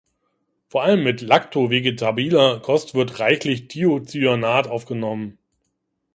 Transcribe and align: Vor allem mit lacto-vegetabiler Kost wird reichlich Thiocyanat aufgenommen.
Vor 0.67 0.81
allem 0.81 1.03
mit 1.03 1.21
lacto-vegetabiler 1.21 2.59
Kost 2.61 2.95
wird 2.95 3.19
reichlich 3.19 3.67
Thiocyanat 3.67 4.67
aufgenommen. 4.67 5.37